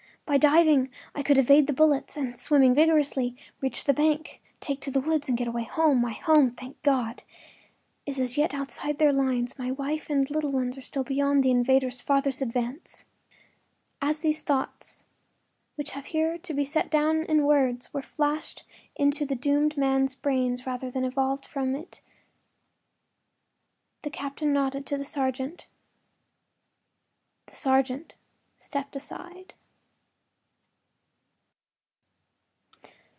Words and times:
By 0.23 0.37
diving 0.37 0.89
I 1.13 1.23
could 1.23 1.37
evade 1.37 1.67
the 1.67 1.73
bullets 1.73 2.15
and, 2.15 2.39
swimming 2.39 2.73
vigorously, 2.73 3.35
reach 3.59 3.83
the 3.83 3.93
bank, 3.93 4.41
take 4.61 4.79
to 4.79 4.89
the 4.89 5.01
woods 5.01 5.27
and 5.27 5.37
get 5.37 5.49
away 5.49 5.65
home. 5.65 5.99
My 5.99 6.13
home, 6.13 6.51
thank 6.51 6.81
God, 6.83 7.23
is 8.05 8.17
as 8.17 8.37
yet 8.37 8.53
outside 8.53 8.97
their 8.97 9.11
lines; 9.11 9.59
my 9.59 9.71
wife 9.71 10.09
and 10.09 10.31
little 10.31 10.49
ones 10.53 10.77
are 10.77 10.81
still 10.81 11.03
beyond 11.03 11.43
the 11.43 11.51
invader’s 11.51 11.99
farthest 12.01 12.41
advance.” 12.41 13.03
As 14.01 14.21
these 14.21 14.41
thoughts, 14.41 15.03
which 15.75 15.91
have 15.91 16.05
here 16.05 16.37
to 16.37 16.53
be 16.53 16.63
set 16.63 16.89
down 16.89 17.25
in 17.25 17.45
words, 17.45 17.93
were 17.93 18.01
flashed 18.01 18.63
into 18.95 19.25
the 19.25 19.35
doomed 19.35 19.75
man’s 19.75 20.15
brain 20.15 20.55
rather 20.65 20.89
than 20.89 21.03
evolved 21.03 21.45
from 21.45 21.75
it 21.75 22.01
the 24.03 24.09
captain 24.09 24.53
nodded 24.53 24.85
to 24.85 24.97
the 24.97 25.03
sergeant. 25.03 25.67
The 27.47 27.55
sergeant 27.57 28.13
stepped 28.55 28.95
aside. 28.95 29.55